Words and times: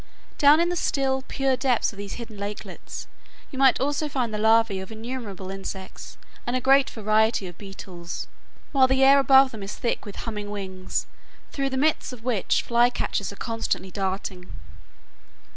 Down 0.39 0.59
in 0.59 0.69
the 0.69 0.75
still, 0.75 1.21
pure 1.27 1.55
depths 1.55 1.91
of 1.93 1.97
these 1.97 2.13
hidden 2.13 2.35
lakelets 2.35 3.05
you 3.51 3.59
may 3.59 3.71
also 3.79 4.09
find 4.09 4.33
the 4.33 4.39
larvae 4.39 4.79
of 4.79 4.91
innumerable 4.91 5.51
insects 5.51 6.17
and 6.47 6.55
a 6.55 6.59
great 6.59 6.89
variety 6.89 7.45
of 7.45 7.55
beetles, 7.59 8.25
while 8.71 8.87
the 8.87 9.03
air 9.03 9.19
above 9.19 9.51
them 9.51 9.61
is 9.61 9.75
thick 9.75 10.03
with 10.03 10.15
humming 10.25 10.49
wings, 10.49 11.05
through 11.51 11.69
the 11.69 11.77
midst 11.77 12.11
of 12.13 12.23
which 12.23 12.63
fly 12.63 12.89
catchers 12.89 13.31
are 13.31 13.35
constantly 13.35 13.91
darting. 13.91 14.51